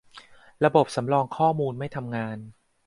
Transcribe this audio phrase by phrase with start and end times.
[0.65, 2.37] ระบบสำรองข้อมูลไม่ทำงาน